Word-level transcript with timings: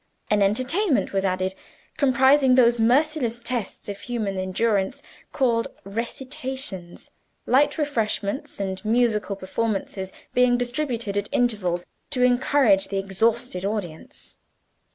An 0.31 0.41
Entertainment 0.41 1.13
was 1.13 1.23
added, 1.23 1.53
comprising 1.95 2.55
those 2.55 2.79
merciless 2.79 3.39
tests 3.39 3.87
of 3.87 3.99
human 3.99 4.35
endurance 4.35 5.03
called 5.31 5.67
Recitations; 5.83 7.11
light 7.45 7.77
refreshments 7.77 8.59
and 8.59 8.83
musical 8.83 9.35
performances 9.35 10.11
being 10.33 10.57
distributed 10.57 11.17
at 11.19 11.29
intervals, 11.31 11.85
to 12.09 12.23
encourage 12.23 12.87
the 12.87 12.97
exhausted 12.97 13.63
audience. 13.63 14.37